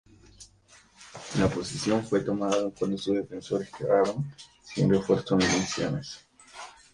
[1.37, 4.31] La posición fue tomada cuando sus defensores quedaron
[4.63, 6.27] sin refuerzos ni municiones.